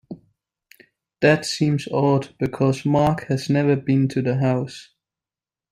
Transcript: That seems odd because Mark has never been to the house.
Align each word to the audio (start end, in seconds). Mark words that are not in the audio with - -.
That 1.19 1.45
seems 1.45 1.87
odd 1.89 2.33
because 2.39 2.85
Mark 2.87 3.25
has 3.27 3.51
never 3.51 3.75
been 3.75 4.07
to 4.07 4.23
the 4.23 4.37
house. 4.37 4.89